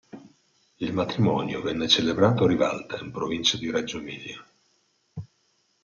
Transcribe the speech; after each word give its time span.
Il 0.77 0.93
matrimonio 0.93 1.61
venne 1.61 1.87
celebrato 1.87 2.45
a 2.45 2.47
Rivalta, 2.47 2.97
in 2.97 3.11
provincia 3.11 3.55
di 3.57 3.69
Reggio 3.69 3.99
Emilia. 3.99 4.43